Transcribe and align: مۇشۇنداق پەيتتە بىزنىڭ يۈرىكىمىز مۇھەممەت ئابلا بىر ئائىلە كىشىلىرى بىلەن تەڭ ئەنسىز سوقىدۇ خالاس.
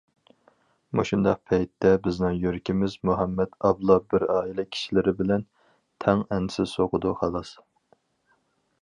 مۇشۇنداق 0.99 1.41
پەيتتە 1.51 1.91
بىزنىڭ 2.07 2.39
يۈرىكىمىز 2.45 2.97
مۇھەممەت 3.11 3.55
ئابلا 3.71 3.99
بىر 4.15 4.27
ئائىلە 4.37 4.67
كىشىلىرى 4.73 5.17
بىلەن 5.23 5.47
تەڭ 6.07 6.27
ئەنسىز 6.37 6.77
سوقىدۇ 6.81 7.17
خالاس. 7.23 7.57